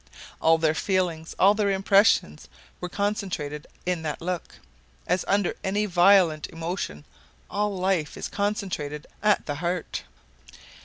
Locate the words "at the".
9.21-9.53